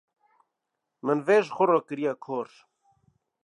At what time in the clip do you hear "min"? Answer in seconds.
1.05-1.19